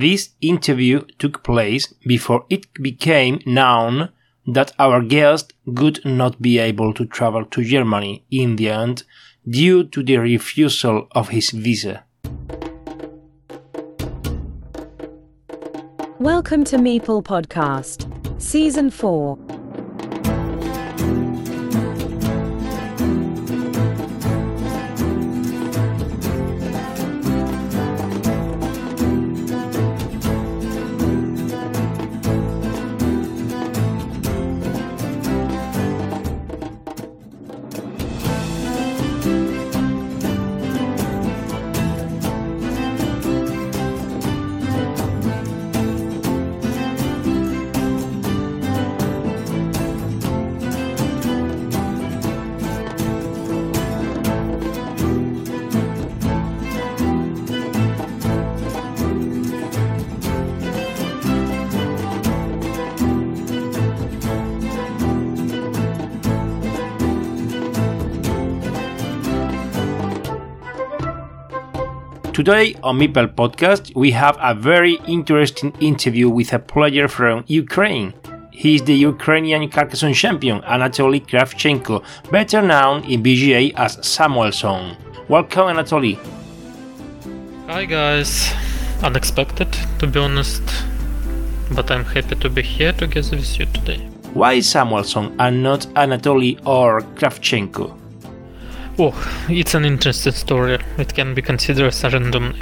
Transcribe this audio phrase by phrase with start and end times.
[0.00, 4.10] This interview took place before it became known
[4.46, 9.02] that our guest would not be able to travel to Germany in the end
[9.50, 12.04] due to the refusal of his visa.
[16.20, 18.06] Welcome to Meeple Podcast,
[18.40, 19.57] Season 4.
[72.38, 78.14] Today on Meeple Podcast, we have a very interesting interview with a player from Ukraine.
[78.52, 84.96] He is the Ukrainian Carcassonne champion Anatoly Kravchenko, better known in BGA as Samuelsson.
[85.28, 86.16] Welcome, Anatoly.
[87.66, 88.54] Hi, guys.
[89.02, 90.62] Unexpected, to be honest,
[91.74, 93.98] but I'm happy to be here together with you today.
[94.32, 97.97] Why Samuelsson and not Anatoly or Kravchenko?
[99.00, 99.14] Oh,
[99.48, 100.76] it's an interesting story.
[100.98, 102.54] It can be considered as a random.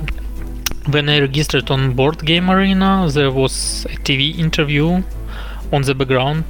[0.91, 5.03] When I registered on Board Game Arena, there was a TV interview
[5.73, 6.45] on the background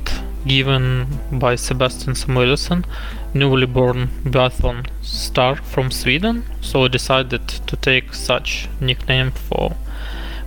[0.44, 2.84] given by Sebastian Samuelsson,
[3.32, 6.42] newly born biathlon star from Sweden.
[6.62, 9.76] So I decided to take such nickname for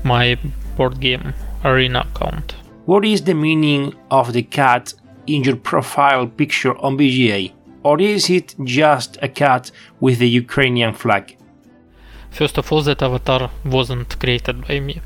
[0.04, 0.38] my
[0.76, 2.56] Board Game Arena account.
[2.86, 4.94] What is the meaning of the cat
[5.28, 7.54] in your profile picture on BGA?
[7.84, 11.38] Or is it just a cat with the Ukrainian flag?
[12.32, 15.02] First of all, that avatar wasn't created by me.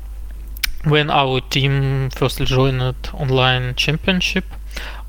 [0.84, 4.44] When our team first joined online championship,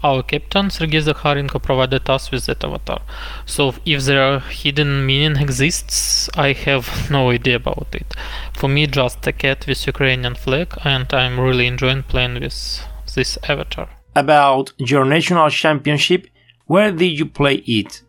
[0.01, 3.01] our captain Sergei Zakharenko provided us with that avatar.
[3.45, 8.13] So if there hidden meaning exists, I have no idea about it.
[8.53, 13.37] For me, just a cat with Ukrainian flag, and I'm really enjoying playing with this
[13.49, 13.89] avatar.
[14.15, 16.27] About your national championship,
[16.67, 18.01] where did you play it?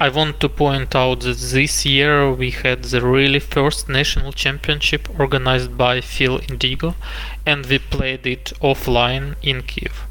[0.00, 5.08] I want to point out that this year we had the really first national championship
[5.20, 6.96] organized by Phil Indigo
[7.46, 10.08] and we played it offline in Kiev.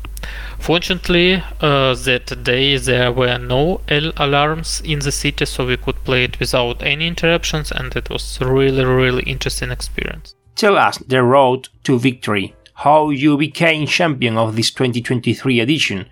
[0.59, 6.03] Fortunately, uh, that day there were no L alarms in the city, so we could
[6.03, 10.35] play it without any interruptions, and it was really, really interesting experience.
[10.55, 16.05] Tell us the road to victory, how you became champion of this 2023 edition,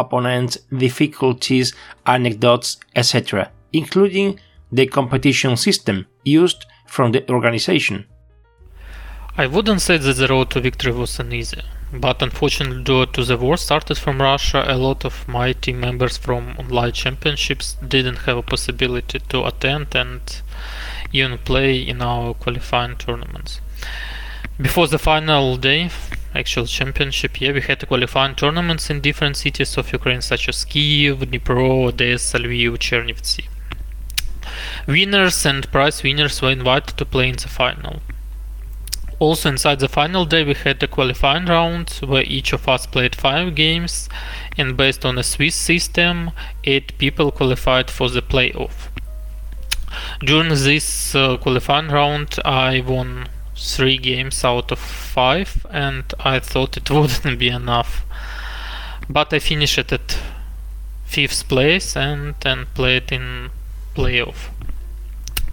[0.00, 1.74] opponents, difficulties,
[2.06, 4.38] anecdotes, etc., including
[4.70, 8.06] the competition system used from the organization.
[9.36, 13.24] I wouldn't say that the road to victory was an easy, but unfortunately, due to
[13.24, 18.24] the war started from Russia, a lot of my team members from online championships didn't
[18.26, 20.42] have a possibility to attend and
[21.12, 23.60] even play in our qualifying tournaments.
[24.60, 25.90] Before the final day,
[26.34, 30.64] actual championship, yeah, we had the qualifying tournaments in different cities of Ukraine, such as
[30.64, 33.44] Kiev, Dnipro, Odessa, Lviv, Chernivtsi.
[34.86, 38.00] Winners and prize winners were invited to play in the final.
[39.18, 43.14] Also, inside the final day, we had a qualifying round where each of us played
[43.14, 44.08] five games,
[44.58, 46.32] and based on a Swiss system,
[46.64, 48.88] eight people qualified for the playoff.
[50.20, 53.28] During this uh, qualifying round, I won
[53.62, 58.04] three games out of five, and I thought it wouldn't be enough.
[59.08, 60.18] But I finished at
[61.04, 63.50] fifth place and then played in
[63.94, 64.48] playoff.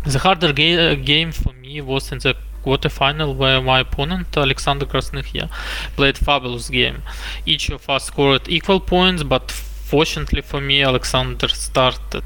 [0.05, 5.49] The harder ga- game for me was in the quarterfinal where my opponent Alexander Krasnykhya
[5.95, 7.01] played fabulous game.
[7.45, 12.23] Each of us scored equal points, but fortunately for me, Alexander started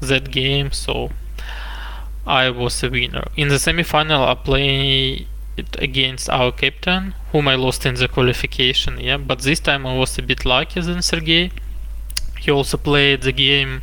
[0.00, 1.10] that game, so
[2.26, 3.28] I was a winner.
[3.36, 5.28] In the semi-final, I played
[5.78, 8.98] against our captain, whom I lost in the qualification.
[9.00, 11.52] Yeah, but this time I was a bit luckier than Sergey.
[12.38, 13.82] He also played the game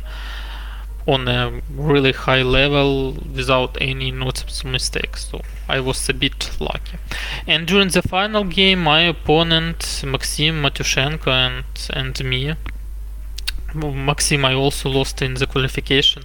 [1.06, 5.28] on a really high level without any noticeable mistakes.
[5.30, 6.98] So I was a bit lucky.
[7.46, 12.54] And during the final game, my opponent Maxim Matyushenko and and me.
[13.74, 16.24] Maxim I also lost in the qualification.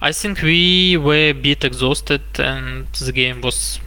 [0.00, 3.80] I think we were a bit exhausted and the game was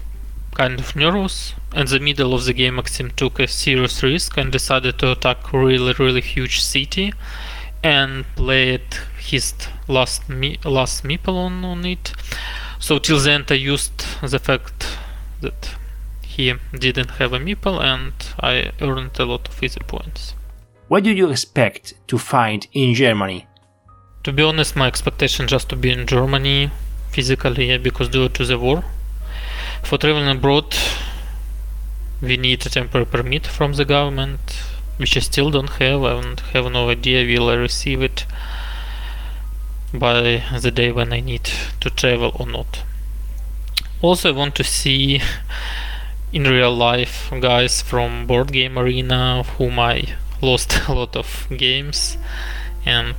[0.54, 1.54] kind of nervous.
[1.74, 5.54] In the middle of the game, Maxim took a serious risk and decided to attack
[5.54, 7.14] really, really huge city
[7.82, 9.54] and played his
[9.88, 12.12] last me- last meeple on, on it.
[12.78, 14.98] So till the end, I used the fact
[15.40, 15.76] that
[16.22, 20.36] he didn't have a meeple and I earned a lot of easy points.
[20.90, 23.48] What do you expect to find in Germany?
[24.24, 26.70] To be honest, my expectation just to be in Germany
[27.10, 28.84] physically, yeah, because due to the war.
[29.82, 30.76] For traveling abroad,
[32.22, 34.62] we need a temporary permit from the government,
[34.98, 38.28] which I still don't have and have no idea will I receive it
[39.92, 42.84] by the day when I need to travel or not.
[44.04, 45.20] Also, I want to see
[46.32, 52.18] in real life guys from Board Game Arena, whom I lost a lot of games,
[52.86, 53.18] and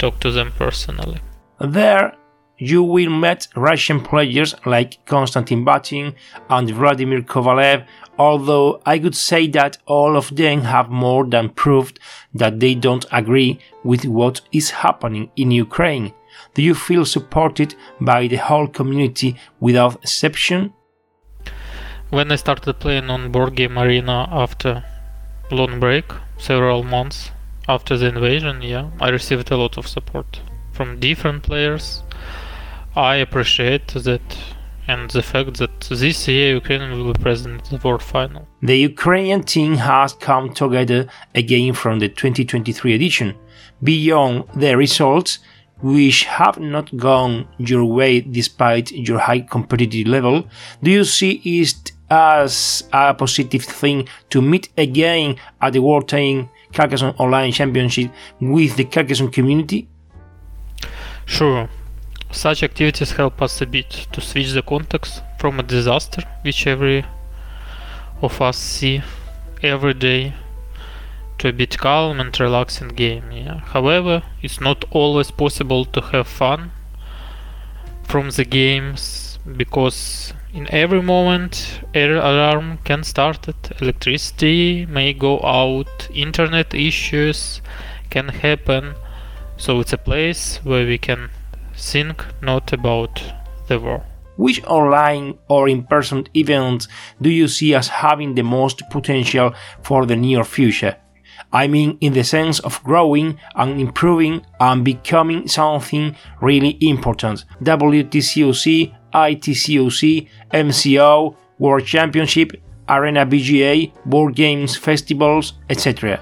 [0.00, 1.20] talk to them personally.
[1.60, 2.14] There,
[2.58, 6.14] you will meet Russian players like Konstantin Batin
[6.48, 7.86] and Vladimir Kovalev,
[8.18, 12.00] although I could say that all of them have more than proved
[12.34, 16.12] that they don't agree with what is happening in Ukraine.
[16.54, 20.72] Do you feel supported by the whole community without exception?
[22.10, 24.84] When I started playing on Board Game Arena after
[25.50, 26.06] long break,
[26.38, 27.30] several months
[27.68, 30.40] after the invasion, yeah, I received a lot of support
[30.72, 32.02] from different players
[32.96, 34.20] I appreciate that
[34.88, 38.48] and the fact that this year Ukraine will be present in the World Final.
[38.62, 43.36] The Ukrainian team has come together again from the 2023 edition.
[43.84, 45.38] Beyond the results,
[45.82, 50.48] which have not gone your way despite your high competitive level,
[50.82, 56.48] do you see it as a positive thing to meet again at the World Team
[56.72, 59.88] Carcassonne Online Championship with the Carcassonne community?
[61.26, 61.68] Sure,
[62.30, 67.04] such activities help us a bit to switch the context from a disaster, which every
[68.22, 69.02] of us see
[69.62, 70.34] every day,
[71.38, 73.32] to a bit calm and relaxing game.
[73.32, 73.60] Yeah.
[73.60, 76.72] However, it's not always possible to have fun
[78.04, 85.40] from the games because in every moment air alarm can start it, electricity may go
[85.42, 87.60] out, internet issues
[88.10, 88.94] can happen.
[89.56, 91.30] So it's a place where we can
[91.74, 93.22] think not about
[93.68, 94.04] the war.
[94.36, 96.88] Which online or in person events
[97.20, 100.96] do you see as having the most potential for the near future?
[101.52, 107.44] I mean, in the sense of growing and improving and becoming something really important.
[107.62, 116.20] WTCOC, ITCOC, MCO, World Championship, Arena BGA, board games, festivals, etc.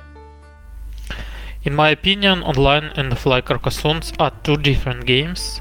[1.65, 5.61] In my opinion, online and offline Carcassonne are two different games,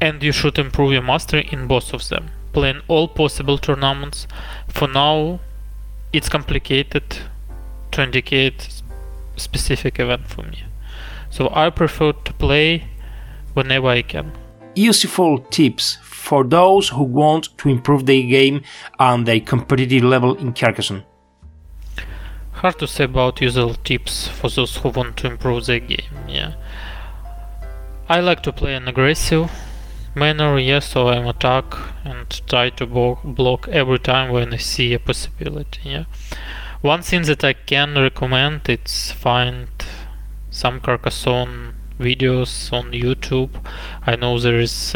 [0.00, 2.30] and you should improve your mastery in both of them.
[2.52, 4.26] Playing all possible tournaments.
[4.68, 5.40] For now,
[6.12, 7.18] it's complicated
[7.92, 8.82] to indicate
[9.36, 10.64] specific event for me.
[11.30, 12.88] So I prefer to play
[13.54, 14.32] whenever I can.
[14.74, 15.98] Useful tips
[16.28, 18.60] for those who want to improve their game
[18.98, 21.04] and their competitive level in Carcassonne.
[22.52, 26.52] Hard to say about usual tips for those who want to improve their game, yeah.
[28.10, 29.50] I like to play an aggressive
[30.14, 31.64] manner, yes, so I'm attack
[32.04, 36.04] and try to block every time when I see a possibility, yeah.
[36.82, 39.68] One thing that I can recommend is find
[40.50, 43.50] some Carcassonne videos on YouTube.
[44.06, 44.94] I know there is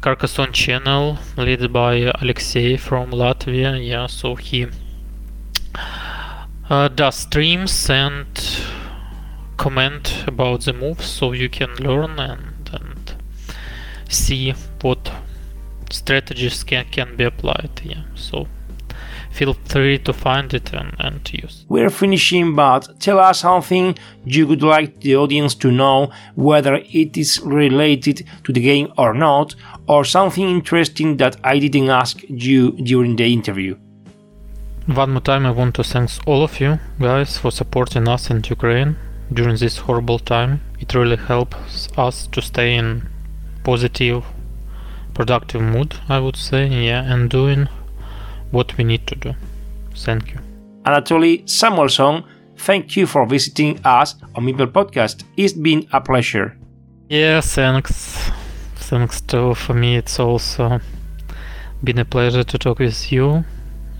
[0.00, 4.66] Carcassonne channel led by Alexei from Latvia, yeah, so he
[6.70, 8.26] uh, does streams and
[9.56, 13.14] comment about the moves so you can learn and, and
[14.08, 15.10] see what
[15.90, 17.80] strategies can, can be applied.
[17.82, 18.46] Yeah so
[19.30, 24.46] feel free to find it and, and use we're finishing but tell us something you
[24.46, 29.54] would like the audience to know whether it is related to the game or not
[29.86, 33.76] or something interesting that i didn't ask you during the interview
[34.94, 38.42] one more time I want to thank all of you guys for supporting us in
[38.48, 38.96] Ukraine
[39.30, 40.62] during this horrible time.
[40.80, 43.06] It really helps us to stay in
[43.64, 44.24] positive,
[45.12, 47.68] productive mood, I would say, yeah, and doing
[48.50, 49.34] what we need to do.
[49.94, 50.40] Thank you.
[50.84, 52.24] Anatoly Samuelsson,
[52.56, 55.24] thank you for visiting us on Meeple Podcast.
[55.36, 56.56] It's been a pleasure.
[57.08, 58.30] Yeah, thanks.
[58.76, 60.80] Thanks to for me it's also
[61.84, 63.44] been a pleasure to talk with you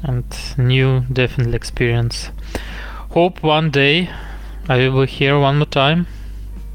[0.02, 0.24] and
[0.56, 2.30] new definitely experience.
[3.10, 4.10] Hope one day
[4.68, 6.06] I will be here one more time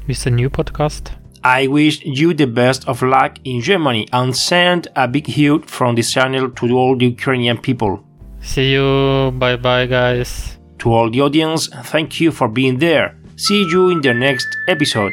[0.06, 1.10] with a new podcast.
[1.44, 5.94] I wish you the best of luck in Germany and send a big hug from
[5.94, 8.02] this channel to all the Ukrainian people.
[8.40, 9.30] See you.
[9.32, 10.58] Bye bye, guys.
[10.78, 13.18] To all the audience, thank you for being there.
[13.36, 15.12] See you in the next episode.